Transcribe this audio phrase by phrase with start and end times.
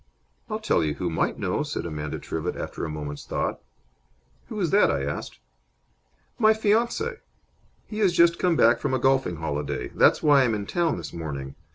[0.49, 3.61] "I'll tell you who might know," said Amanda Trivett, after a moment's thought.
[4.49, 5.37] "Who is that?" I asked.
[6.39, 7.17] "My fiance.
[7.85, 9.89] He has just come back from a golfing holiday.
[9.89, 11.53] That's why I'm in town this morning.